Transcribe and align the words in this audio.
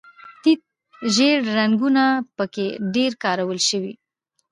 تت 0.43 0.61
ژیړ 1.13 1.37
رنګونه 1.57 2.05
په 2.37 2.43
کې 2.53 2.67
ډېر 2.95 3.11
کارول 3.23 3.59
شوي. 3.69 3.93